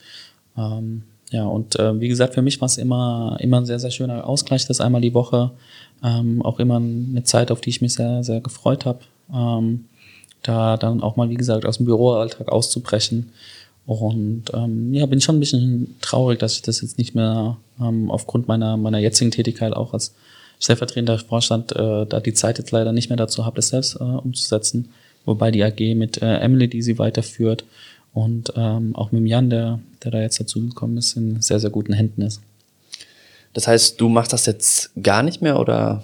[0.57, 3.91] Ähm, ja, und äh, wie gesagt, für mich war es immer, immer ein sehr, sehr
[3.91, 5.51] schöner Ausgleich, das einmal die Woche.
[6.03, 8.99] Ähm, auch immer eine Zeit, auf die ich mich sehr, sehr gefreut habe.
[9.33, 9.85] Ähm,
[10.43, 13.31] da dann auch mal, wie gesagt, aus dem Büroalltag auszubrechen.
[13.85, 18.11] Und ähm, ja, bin schon ein bisschen traurig, dass ich das jetzt nicht mehr ähm,
[18.11, 20.13] aufgrund meiner, meiner jetzigen Tätigkeit auch als
[20.59, 24.03] stellvertretender Vorstand äh, da die Zeit jetzt leider nicht mehr dazu habe, das selbst äh,
[24.03, 24.89] umzusetzen.
[25.25, 27.65] Wobei die AG mit äh, Emily, die sie weiterführt,
[28.17, 31.69] und ähm, auch mit dem Jan, der, der da jetzt dazugekommen ist, in sehr, sehr
[31.69, 32.41] guten Händen ist.
[33.53, 36.03] Das heißt, du machst das jetzt gar nicht mehr oder?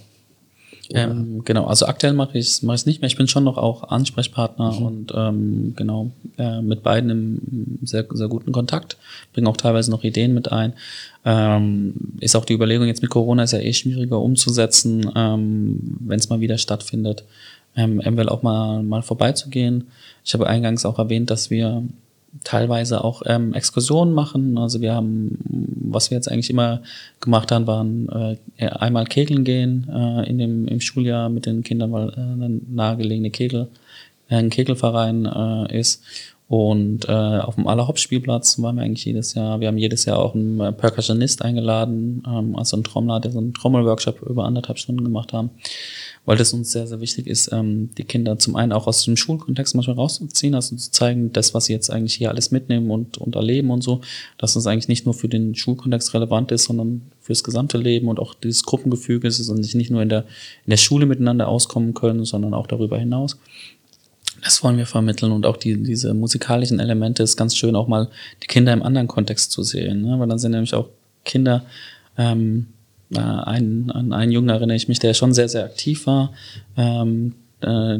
[0.92, 3.08] Ähm, genau, also aktuell mache ich es mach nicht mehr.
[3.08, 4.86] Ich bin schon noch auch Ansprechpartner mhm.
[4.86, 8.98] und ähm, genau äh, mit beiden im sehr, sehr guten Kontakt.
[9.34, 10.74] Bringe auch teilweise noch Ideen mit ein.
[11.26, 16.20] Ähm, ist auch die Überlegung jetzt mit Corona ist ja eh schwieriger umzusetzen, ähm, wenn
[16.20, 17.24] es mal wieder stattfindet
[17.76, 19.88] ähm, eventuell auch mal, mal vorbeizugehen.
[20.24, 21.84] Ich habe eingangs auch erwähnt, dass wir
[22.44, 24.58] teilweise auch ähm, Exkursionen machen.
[24.58, 25.38] Also wir haben,
[25.92, 26.82] was wir jetzt eigentlich immer
[27.20, 31.92] gemacht haben, waren äh, einmal Kegeln gehen äh, in dem, im Schuljahr mit den Kindern,
[31.92, 33.68] weil äh, eine nahegelegene Kegel,
[34.30, 36.04] äh, ein Kegelverein äh, ist.
[36.54, 39.60] Und äh, auf dem Allerhop-Spielplatz waren wir eigentlich jedes Jahr.
[39.60, 43.40] Wir haben jedes Jahr auch einen äh, Percussionist eingeladen, ähm, also einen Trommler, der so
[43.40, 45.50] einen Trommelworkshop über anderthalb Stunden gemacht haben
[46.26, 49.18] weil das uns sehr, sehr wichtig ist, ähm, die Kinder zum einen auch aus dem
[49.18, 53.18] Schulkontext manchmal rauszuziehen, also zu zeigen, das, was sie jetzt eigentlich hier alles mitnehmen und,
[53.18, 54.02] und erleben und so,
[54.38, 58.20] dass das eigentlich nicht nur für den Schulkontext relevant ist, sondern fürs gesamte Leben und
[58.20, 60.22] auch dieses Gruppengefüge ist und sich nicht nur in der,
[60.66, 63.38] in der Schule miteinander auskommen können, sondern auch darüber hinaus.
[64.44, 68.10] Das wollen wir vermitteln und auch die, diese musikalischen Elemente ist ganz schön, auch mal
[68.42, 70.20] die Kinder im anderen Kontext zu sehen, ne?
[70.20, 70.90] weil dann sind nämlich auch
[71.24, 71.66] Kinder,
[72.18, 72.68] ähm,
[73.14, 76.34] äh, ein, an einen Jungen erinnere ich mich, der schon sehr, sehr aktiv war,
[76.78, 78.00] ähm, äh,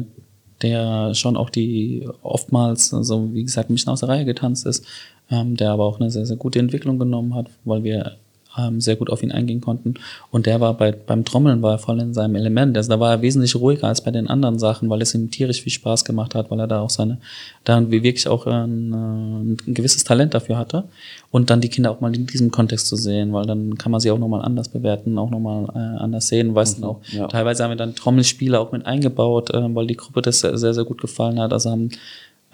[0.62, 4.84] der schon auch die oftmals, also wie gesagt, ein bisschen aus der Reihe getanzt ist,
[5.30, 8.16] ähm, der aber auch eine sehr, sehr gute Entwicklung genommen hat, weil wir
[8.58, 9.94] ähm, sehr gut auf ihn eingehen konnten.
[10.30, 12.76] Und der war bei, beim Trommeln war er voll in seinem Element.
[12.76, 15.62] Also da war er wesentlich ruhiger als bei den anderen Sachen, weil es ihm tierisch
[15.62, 17.18] viel Spaß gemacht hat, weil er da auch seine,
[17.64, 20.84] da wirklich auch ein, äh, ein gewisses Talent dafür hatte.
[21.30, 24.00] Und dann die Kinder auch mal in diesem Kontext zu sehen, weil dann kann man
[24.00, 26.54] sie auch nochmal anders bewerten, auch nochmal äh, anders sehen.
[26.54, 27.26] Weißt mhm, auch, ja.
[27.26, 30.74] teilweise haben wir dann Trommelspiele auch mit eingebaut, äh, weil die Gruppe das sehr, sehr,
[30.74, 31.52] sehr gut gefallen hat.
[31.52, 31.90] Also haben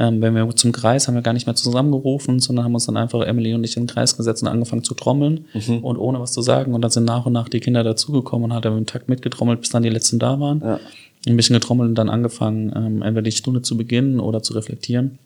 [0.01, 2.97] ähm, wenn wir zum Kreis haben wir gar nicht mehr zusammengerufen, sondern haben uns dann
[2.97, 5.85] einfach Emily und ich in den Kreis gesetzt und angefangen zu trommeln mhm.
[5.85, 6.73] und ohne was zu sagen.
[6.73, 9.69] Und dann sind nach und nach die Kinder dazugekommen und hat im Takt mitgetrommelt, bis
[9.69, 10.61] dann die letzten da waren.
[10.61, 10.81] Ja.
[11.27, 15.19] Ein bisschen getrommelt und dann angefangen, ähm, entweder die Stunde zu beginnen oder zu reflektieren.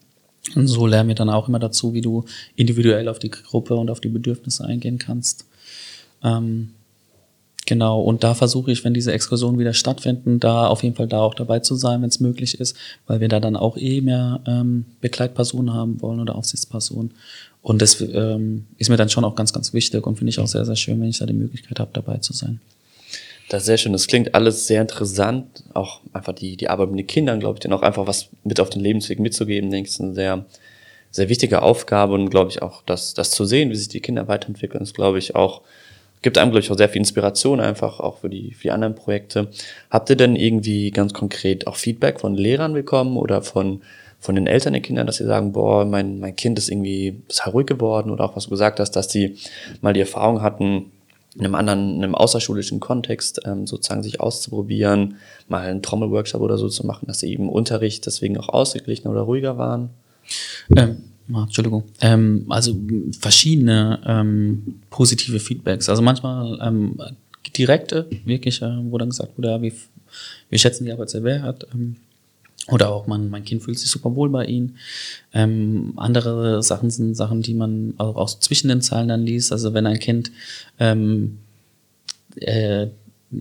[0.57, 2.25] Und so lernen wir dann auch immer dazu, wie du
[2.57, 5.47] individuell auf die Gruppe und auf die Bedürfnisse eingehen kannst.
[6.25, 6.71] Ähm,
[7.67, 11.21] Genau, und da versuche ich, wenn diese Exkursionen wieder stattfinden, da auf jeden Fall da
[11.21, 14.41] auch dabei zu sein, wenn es möglich ist, weil wir da dann auch eh mehr
[14.47, 17.13] ähm, Begleitpersonen haben wollen oder Aufsichtspersonen.
[17.63, 20.47] Und das ähm, ist mir dann schon auch ganz, ganz wichtig und finde ich auch
[20.47, 22.61] sehr, sehr schön, wenn ich da die Möglichkeit habe, dabei zu sein.
[23.49, 23.93] Das ist sehr schön.
[23.93, 25.65] Das klingt alles sehr interessant.
[25.73, 28.61] Auch einfach die, die Arbeit mit den Kindern, glaube ich, denen auch einfach was mit
[28.61, 30.45] auf den Lebensweg mitzugeben, denke ich, ist eine sehr,
[31.11, 34.29] sehr wichtige Aufgabe und glaube ich auch, dass das zu sehen, wie sich die Kinder
[34.29, 35.63] weiterentwickeln, ist, glaube ich, auch
[36.25, 38.95] gibt einem, glaube ich, auch sehr viel Inspiration einfach auch für die, für die anderen
[38.95, 39.49] Projekte.
[39.91, 43.83] Habt ihr denn irgendwie ganz konkret auch Feedback von Lehrern bekommen oder von,
[44.19, 47.53] von den Eltern der Kinder, dass sie sagen, boah, mein, mein Kind ist irgendwie sehr
[47.53, 49.37] ruhig geworden oder auch was du gesagt hast, dass sie
[49.83, 50.91] mal die Erfahrung hatten,
[51.37, 55.17] in einem anderen, in einem außerschulischen Kontext ähm, sozusagen sich auszuprobieren,
[55.49, 59.23] mal einen Trommelworkshop oder so zu machen, dass sie eben Unterricht deswegen auch ausgeglichener oder
[59.23, 59.91] ruhiger waren?
[60.75, 61.85] Ähm, Entschuldigung.
[62.01, 62.79] Ähm, also
[63.19, 65.89] verschiedene ähm, positive Feedbacks.
[65.89, 66.97] Also manchmal ähm,
[67.57, 69.73] direkte, wirklich, äh, wo dann gesagt wurde, ja, wir,
[70.51, 71.67] wir schätzen die Arbeit sehr wert.
[71.73, 71.97] Ähm,
[72.69, 74.77] oder auch man, mein Kind fühlt sich super wohl bei ihnen.
[75.35, 79.53] Ähm, andere Sachen sind Sachen, die man auch, auch zwischen den Zahlen dann liest.
[79.53, 80.31] Also wenn ein Kind
[80.79, 81.39] ähm,
[82.37, 82.89] äh,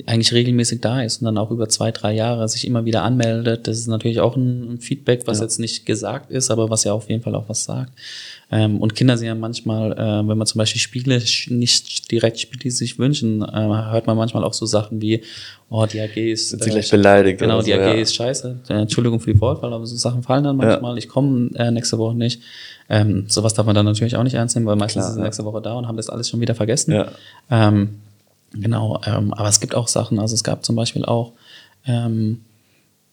[0.06, 3.68] eigentlich regelmäßig da ist und dann auch über zwei, drei Jahre sich immer wieder anmeldet.
[3.68, 5.46] Das ist natürlich auch ein Feedback, was ja.
[5.46, 7.92] jetzt nicht gesagt ist, aber was ja auf jeden Fall auch was sagt.
[8.52, 12.64] Ähm, und Kinder sind ja manchmal, äh, wenn man zum Beispiel Spiele nicht direkt spielt,
[12.64, 15.22] die sie sich wünschen, äh, hört man manchmal auch so Sachen wie,
[15.70, 16.50] oh, die AG ist...
[16.50, 17.40] Sind sie gleich beleidigt.
[17.40, 17.94] Genau, die so, AG ja.
[17.94, 18.60] ist scheiße.
[18.70, 20.92] Äh, Entschuldigung für die Wortwahl, aber so Sachen fallen dann manchmal.
[20.92, 20.98] Ja.
[20.98, 22.42] Ich komme äh, nächste Woche nicht.
[22.90, 25.24] Ähm, sowas darf man dann natürlich auch nicht ernst nehmen, weil meistens Klar, sind sie
[25.24, 26.92] nächste Woche da und haben das alles schon wieder vergessen.
[26.92, 27.12] Ja.
[27.50, 28.02] Ähm,
[28.54, 31.34] Genau, ähm, aber es gibt auch Sachen, also es gab zum Beispiel auch
[31.86, 32.42] ähm,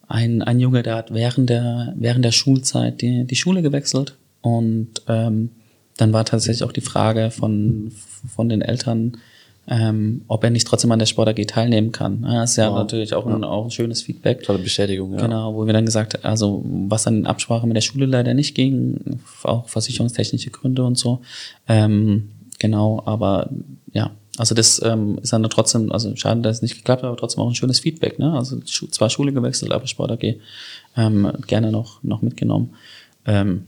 [0.07, 4.89] ein, ein Junge, der hat während der, während der Schulzeit die, die Schule gewechselt und
[5.07, 5.49] ähm,
[5.97, 7.91] dann war tatsächlich auch die Frage von,
[8.27, 9.17] von den Eltern,
[9.67, 12.23] ähm, ob er nicht trotzdem an der Sport AG teilnehmen kann.
[12.23, 12.79] Das ist ja wow.
[12.79, 14.43] natürlich auch ein, auch ein schönes Feedback.
[14.43, 15.21] Tolle Bestätigung, ja.
[15.21, 18.55] Genau, wo wir dann gesagt also was dann in Absprache mit der Schule leider nicht
[18.55, 21.21] ging, auch versicherungstechnische Gründe und so.
[21.67, 23.49] Ähm, genau, aber
[23.93, 27.17] ja, also das ähm, ist dann trotzdem, also schade, dass es nicht geklappt hat, aber
[27.17, 28.17] trotzdem auch ein schönes Feedback.
[28.17, 28.33] Ne?
[28.33, 30.35] Also zwar Schule gewechselt, aber Sport AG
[30.95, 32.73] ähm, gerne noch, noch mitgenommen.
[33.25, 33.65] Ähm,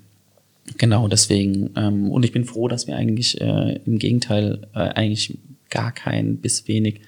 [0.78, 1.72] genau, deswegen.
[1.76, 5.38] Ähm, und ich bin froh, dass wir eigentlich äh, im Gegenteil äh, eigentlich
[5.70, 7.02] gar kein bis wenig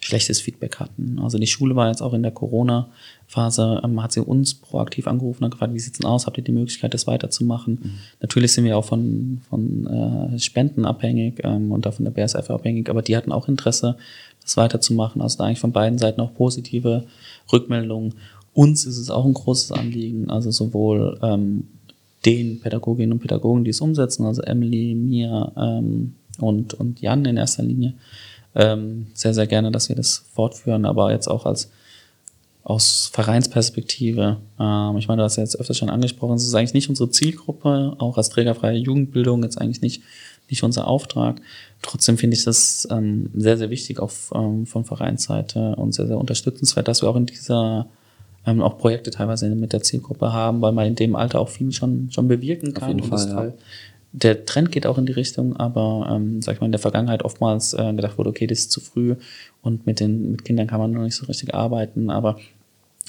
[0.00, 1.18] schlechtes Feedback hatten.
[1.22, 5.44] Also die Schule war jetzt auch in der Corona-Phase, ähm, hat sie uns proaktiv angerufen
[5.44, 6.26] und gefragt, wie sieht's denn aus?
[6.26, 7.78] Habt ihr die Möglichkeit, das weiterzumachen?
[7.82, 7.90] Mhm.
[8.20, 12.50] Natürlich sind wir auch von, von äh, Spenden abhängig ähm, und da von der BSF
[12.50, 13.96] abhängig, aber die hatten auch Interesse,
[14.42, 15.20] das weiterzumachen.
[15.20, 17.04] Also da eigentlich von beiden Seiten auch positive
[17.52, 18.14] Rückmeldungen.
[18.54, 21.68] Uns ist es auch ein großes Anliegen, also sowohl ähm,
[22.24, 27.36] den Pädagoginnen und Pädagogen, die es umsetzen, also Emily, Mia ähm, und, und Jan in
[27.36, 27.94] erster Linie,
[28.54, 31.70] ähm, sehr, sehr gerne, dass wir das fortführen, aber jetzt auch als
[32.62, 34.38] aus Vereinsperspektive.
[34.58, 37.10] Ähm, ich meine, du hast ja jetzt öfter schon angesprochen, es ist eigentlich nicht unsere
[37.10, 40.02] Zielgruppe, auch als trägerfreie Jugendbildung jetzt eigentlich nicht,
[40.48, 41.40] nicht unser Auftrag.
[41.82, 46.18] Trotzdem finde ich das ähm, sehr, sehr wichtig auf, ähm, von Vereinsseite und sehr, sehr
[46.18, 47.86] unterstützenswert, dass wir auch in dieser
[48.46, 51.72] ähm, auch Projekte teilweise mit der Zielgruppe haben, weil man in dem Alter auch viel
[51.72, 53.00] schon, schon bewirken kann.
[53.00, 53.64] Auf jeden Fall, ja
[54.12, 57.24] der Trend geht auch in die Richtung, aber ähm, sag ich mal, in der Vergangenheit
[57.24, 59.14] oftmals äh, gedacht wurde, okay, das ist zu früh
[59.62, 62.38] und mit den mit Kindern kann man noch nicht so richtig arbeiten, aber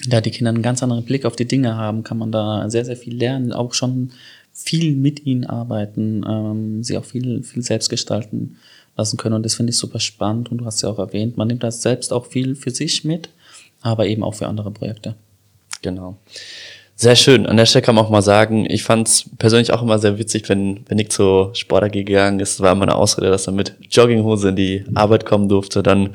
[0.08, 2.86] da die Kinder einen ganz anderen Blick auf die Dinge haben, kann man da sehr,
[2.86, 4.12] sehr viel lernen, auch schon
[4.54, 8.58] viel mit ihnen arbeiten, ähm, sie auch viel, viel selbst gestalten
[8.96, 11.48] lassen können und das finde ich super spannend und du hast ja auch erwähnt, man
[11.48, 13.30] nimmt das selbst auch viel für sich mit,
[13.82, 15.16] aber eben auch für andere Projekte.
[15.82, 16.18] Genau.
[17.02, 17.48] Sehr schön.
[17.48, 20.20] An der Stelle kann man auch mal sagen, ich fand es persönlich auch immer sehr
[20.20, 22.60] witzig, wenn, wenn Nick zur Sport AG gegangen ist.
[22.60, 25.82] war immer eine Ausrede, dass er mit Jogginghose in die Arbeit kommen durfte.
[25.82, 26.12] Dann,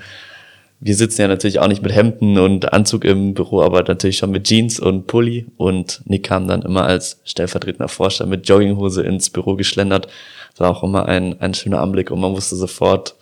[0.78, 4.30] wir sitzen ja natürlich auch nicht mit Hemden und Anzug im Büro, aber natürlich schon
[4.30, 5.46] mit Jeans und Pulli.
[5.56, 10.06] Und Nick kam dann immer als stellvertretender Vorstand mit Jogginghose ins Büro geschlendert.
[10.52, 13.16] Das war auch immer ein, ein schöner Anblick und man wusste sofort,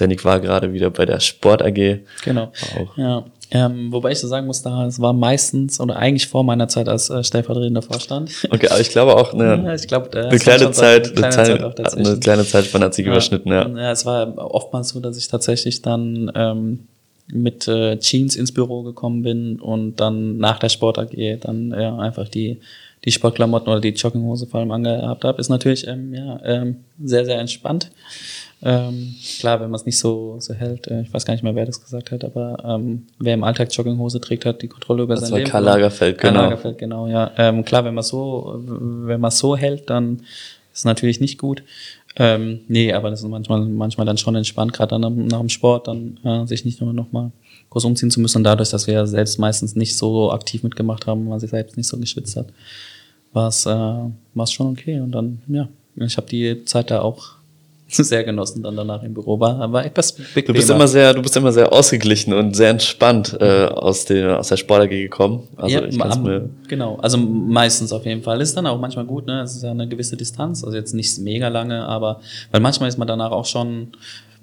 [0.00, 2.00] der Nick war gerade wieder bei der Sport AG.
[2.24, 2.52] Genau.
[2.76, 2.96] Auch.
[2.96, 3.24] Ja.
[3.50, 6.88] Ähm, wobei ich so sagen muss, da es war meistens oder eigentlich vor meiner Zeit
[6.88, 8.30] als äh, stellvertretender Vorstand.
[8.50, 11.76] Okay, aber ich glaube auch eine, ja, ich glaub, eine kleine Zeit, eine kleine Zeit,
[11.76, 13.12] Zeit eine kleine Zeitspanne hat sich ja.
[13.12, 13.66] überschnitten, ja.
[13.66, 13.92] ja.
[13.92, 16.80] Es war oftmals so, dass ich tatsächlich dann ähm,
[17.32, 21.96] mit äh, Jeans ins Büro gekommen bin und dann nach der Sport AG dann ja,
[21.96, 22.58] einfach die
[23.04, 27.24] die Sportklamotten oder die Jogginghose vor allem angehabt habe, ist natürlich ähm, ja, ähm, sehr,
[27.24, 27.90] sehr entspannt.
[28.60, 31.54] Ähm, klar, wenn man es nicht so, so hält, äh, ich weiß gar nicht mehr,
[31.54, 35.14] wer das gesagt hat, aber ähm, wer im Alltag Jogginghose trägt, hat die Kontrolle über
[35.14, 35.50] das sein war Leben.
[35.50, 36.42] Karl Lagerfeld, Karl genau.
[36.44, 37.30] Lagerfeld, genau, ja.
[37.36, 40.22] Ähm, klar, wenn man so, wenn man so hält, dann
[40.72, 41.62] ist natürlich nicht gut.
[42.16, 45.86] Ähm, nee, aber das ist manchmal, manchmal dann schon entspannt, gerade dann nach dem Sport,
[45.86, 47.30] dann äh, sich nicht nur noch mal
[47.70, 48.38] groß umziehen zu müssen.
[48.38, 51.76] Und dadurch, dass wir ja selbst meistens nicht so aktiv mitgemacht haben, man sich selbst
[51.76, 52.46] nicht so geschwitzt hat,
[53.32, 54.98] war es äh, schon okay.
[54.98, 57.37] Und dann, ja, ich habe die Zeit da auch
[57.96, 60.46] sehr genossen dann danach im Büro war, war etwas bequemer.
[60.46, 64.38] Du bist immer sehr, du bist immer sehr ausgeglichen und sehr entspannt äh, aus der
[64.38, 65.48] aus der Sport AG gekommen.
[65.56, 69.06] Also ja, ich am, mir genau, also meistens auf jeden Fall ist dann auch manchmal
[69.06, 69.40] gut, ne?
[69.40, 72.20] Es ist ja eine gewisse Distanz, also jetzt nicht mega lange, aber
[72.50, 73.88] weil manchmal ist man danach auch schon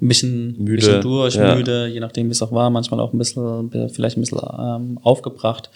[0.02, 1.56] ein bisschen, müde, bisschen durch, ja.
[1.56, 5.00] müde, je nachdem wie es auch war, manchmal auch ein bisschen vielleicht ein bisschen ähm,
[5.04, 5.70] aufgebracht.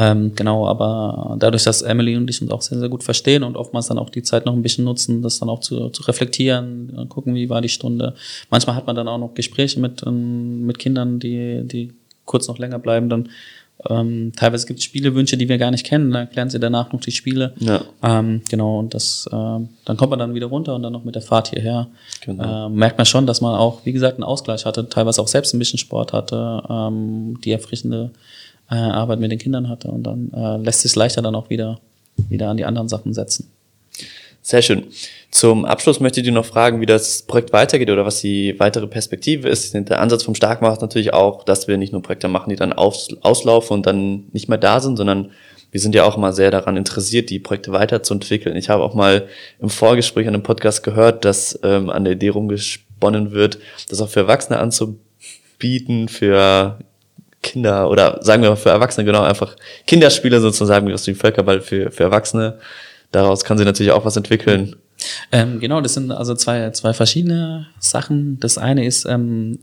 [0.00, 3.56] Ähm, genau, aber dadurch, dass Emily und ich uns auch sehr, sehr gut verstehen und
[3.56, 7.06] oftmals dann auch die Zeit noch ein bisschen nutzen, das dann auch zu, zu reflektieren,
[7.08, 8.14] gucken, wie war die Stunde.
[8.48, 11.92] Manchmal hat man dann auch noch Gespräche mit, ähm, mit Kindern, die, die
[12.26, 13.28] kurz noch länger bleiben, dann
[13.88, 17.00] ähm, teilweise gibt es Spielewünsche, die wir gar nicht kennen, dann erklären sie danach noch
[17.00, 17.54] die Spiele.
[17.58, 17.80] Ja.
[18.02, 21.16] Ähm, genau, und das, äh, dann kommt man dann wieder runter und dann noch mit
[21.16, 21.88] der Fahrt hierher.
[22.24, 22.66] Genau.
[22.66, 25.54] Äh, merkt man schon, dass man auch, wie gesagt, einen Ausgleich hatte, teilweise auch selbst
[25.54, 28.10] ein bisschen Sport hatte, ähm, die erfrischende
[28.70, 31.80] äh, Arbeit mit den Kindern hatte und dann äh, lässt sich leichter dann auch wieder,
[32.28, 33.50] wieder an die anderen Sachen setzen.
[34.42, 34.84] Sehr schön.
[35.30, 38.86] Zum Abschluss möchte ich dir noch fragen, wie das Projekt weitergeht oder was die weitere
[38.86, 39.74] Perspektive ist.
[39.74, 42.72] Der Ansatz vom Starkmacher ist natürlich auch, dass wir nicht nur Projekte machen, die dann
[42.72, 45.32] aus, auslaufen und dann nicht mehr da sind, sondern
[45.70, 48.56] wir sind ja auch immer sehr daran interessiert, die Projekte weiterzuentwickeln.
[48.56, 49.26] Ich habe auch mal
[49.60, 53.58] im Vorgespräch an einem Podcast gehört, dass ähm, an der Idee rumgesponnen wird,
[53.90, 56.78] das auch für Erwachsene anzubieten, für
[57.42, 61.60] Kinder oder sagen wir mal für Erwachsene genau einfach Kinderspiele sozusagen wie aus dem Völkerball
[61.60, 62.58] für, für Erwachsene.
[63.10, 64.76] Daraus kann sie natürlich auch was entwickeln.
[65.30, 68.38] Ähm, genau, das sind also zwei, zwei verschiedene Sachen.
[68.40, 69.60] Das eine ist, ähm,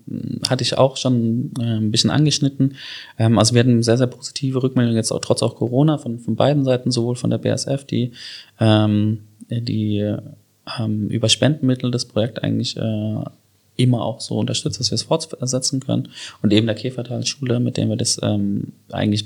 [0.49, 2.75] hatte ich auch schon äh, ein bisschen angeschnitten.
[3.19, 6.35] Ähm, also wir hatten sehr, sehr positive Rückmeldungen jetzt auch trotz auch Corona von, von
[6.35, 8.13] beiden Seiten, sowohl von der BSF, die,
[8.59, 10.15] ähm, die
[10.79, 13.23] ähm, über Spendenmittel das Projekt eigentlich äh,
[13.75, 16.09] immer auch so unterstützt, dass wir es fortsetzen können.
[16.41, 19.25] Und eben der Käfertal-Schule, mit dem wir das ähm, eigentlich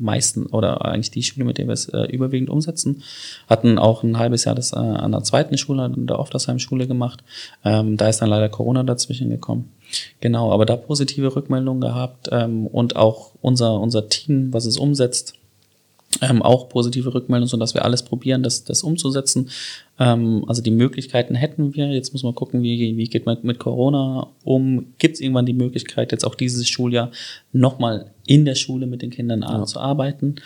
[0.00, 3.02] meisten oder eigentlich die Schule, mit der wir es äh, überwiegend umsetzen,
[3.48, 7.22] hatten auch ein halbes Jahr das äh, an der zweiten Schule, an der Oftersheim-Schule gemacht.
[7.64, 9.70] Ähm, da ist dann leider Corona dazwischen gekommen.
[10.20, 15.34] Genau, aber da positive Rückmeldungen gehabt ähm, und auch unser, unser Team, was es umsetzt,
[16.20, 19.50] ähm, auch positive Rückmeldungen, so dass wir alles probieren, das, das umzusetzen.
[19.98, 21.88] Ähm, also die Möglichkeiten hätten wir.
[21.88, 24.86] Jetzt muss man gucken, wie, wie geht man mit Corona um.
[24.98, 27.10] Gibt es irgendwann die Möglichkeit, jetzt auch dieses Schuljahr
[27.52, 29.64] nochmal in der Schule mit den Kindern ja.
[29.64, 30.36] zu arbeiten?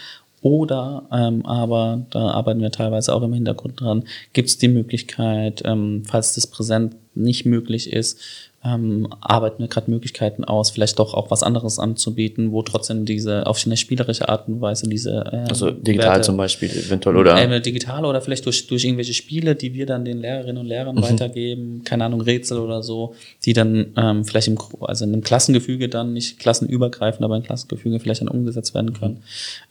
[0.45, 5.63] Oder ähm, aber, da arbeiten wir teilweise auch im Hintergrund dran, gibt es die Möglichkeit,
[5.65, 8.21] ähm, falls das präsent nicht möglich ist,
[8.65, 13.47] ähm, arbeiten wir gerade Möglichkeiten aus, vielleicht doch auch was anderes anzubieten, wo trotzdem diese
[13.47, 17.37] auf eine spielerische Art und Weise diese äh, also digital Werte, zum Beispiel eventuell oder
[17.37, 20.97] äh, digital oder vielleicht durch durch irgendwelche Spiele, die wir dann den Lehrerinnen und Lehrern
[20.97, 21.03] mhm.
[21.03, 25.89] weitergeben, keine Ahnung Rätsel oder so, die dann ähm, vielleicht im also in einem Klassengefüge
[25.89, 29.23] dann nicht klassenübergreifend, aber in Klassengefüge vielleicht dann umgesetzt werden können.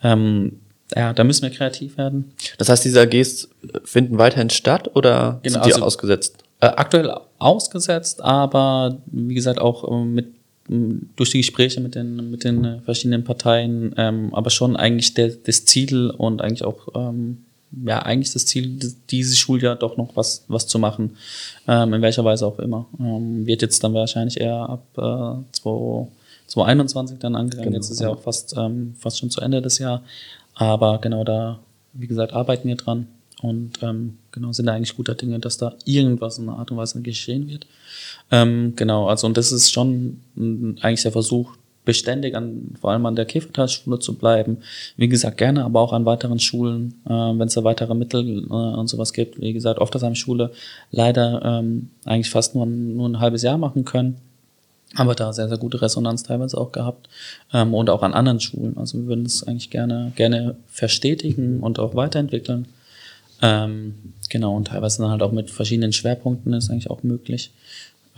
[0.04, 0.60] Ähm,
[0.96, 2.34] ja, da müssen wir kreativ werden.
[2.58, 3.50] Das heißt, diese AGs
[3.84, 6.44] finden weiterhin statt oder genau, sind die also, ausgesetzt?
[6.64, 10.28] Äh, aktuell ausgesetzt, aber wie gesagt auch äh, mit
[10.70, 15.66] durch die Gespräche mit den mit den verschiedenen Parteien, ähm, aber schon eigentlich der, das
[15.66, 17.44] Ziel und eigentlich auch ähm,
[17.86, 21.18] ja eigentlich das Ziel dieses Schuljahr doch noch was was zu machen,
[21.68, 22.86] ähm, in welcher Weise auch immer.
[22.98, 27.72] Ähm, wird jetzt dann wahrscheinlich eher ab äh, 2021 dann angegangen.
[27.72, 27.76] Genau.
[27.76, 30.02] Jetzt ist ja auch fast ähm, fast schon zu Ende des Jahr,
[30.56, 31.60] aber genau da
[31.92, 33.10] wie gesagt arbeiten wir dran
[33.44, 37.02] und ähm, genau sind eigentlich guter Dinge, dass da irgendwas in einer Art und Weise
[37.02, 37.68] geschehen wird.
[38.32, 40.22] Ähm, genau, also und das ist schon
[40.82, 44.60] eigentlich der Versuch, beständig an, vor allem an der Käfertalschule zu bleiben.
[44.98, 48.54] Wie gesagt, gerne, aber auch an weiteren Schulen, äh, wenn es da weitere Mittel äh,
[48.54, 49.40] und sowas gibt.
[49.42, 50.52] Wie gesagt, oft das Schule
[50.92, 54.18] leider ähm, eigentlich fast nur, nur ein halbes Jahr machen können.
[54.96, 57.10] Aber da sehr, sehr gute Resonanz teilweise auch gehabt.
[57.52, 58.78] Ähm, und auch an anderen Schulen.
[58.78, 62.68] Also wir würden es eigentlich gerne, gerne verstetigen und auch weiterentwickeln.
[63.44, 63.96] Ähm,
[64.30, 67.52] genau, und teilweise dann halt auch mit verschiedenen Schwerpunkten ist eigentlich auch möglich.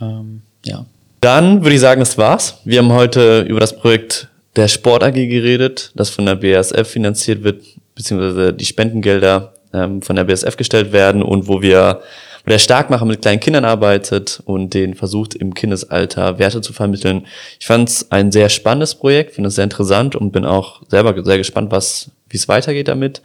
[0.00, 0.86] Ähm, ja.
[1.20, 2.60] Dann würde ich sagen, das war's.
[2.64, 7.42] Wir haben heute über das Projekt der Sport AG geredet, das von der BASF finanziert
[7.42, 7.62] wird,
[7.96, 12.00] beziehungsweise die Spendengelder ähm, von der BASF gestellt werden und wo wir
[12.44, 17.26] wo der Starkmacher mit kleinen Kindern arbeitet und den versucht, im Kindesalter Werte zu vermitteln.
[17.58, 21.20] Ich fand es ein sehr spannendes Projekt, finde es sehr interessant und bin auch selber
[21.24, 23.20] sehr gespannt, was, wie es weitergeht damit.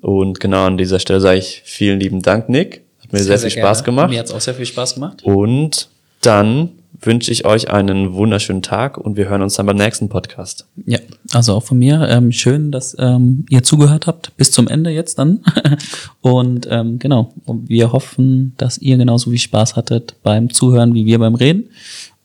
[0.00, 2.82] Und genau an dieser Stelle sage ich vielen lieben Dank, Nick.
[3.02, 3.68] Hat mir sehr, sehr, sehr viel gerne.
[3.68, 4.10] Spaß gemacht.
[4.10, 5.22] Mir hat es auch sehr viel Spaß gemacht.
[5.22, 5.88] Und
[6.22, 6.70] dann
[7.00, 10.66] wünsche ich euch einen wunderschönen Tag und wir hören uns dann beim nächsten Podcast.
[10.86, 10.98] Ja,
[11.32, 12.08] also auch von mir.
[12.08, 14.36] Ähm, schön, dass ähm, ihr zugehört habt.
[14.36, 15.44] Bis zum Ende jetzt dann.
[16.20, 21.18] und ähm, genau, wir hoffen, dass ihr genauso viel Spaß hattet beim Zuhören wie wir
[21.18, 21.70] beim Reden.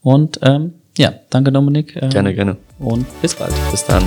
[0.01, 1.95] Und ähm, ja, danke Dominik.
[1.99, 2.57] Ähm, Gerne, gerne.
[2.79, 3.53] Und bis bald.
[3.71, 4.03] Bis dann.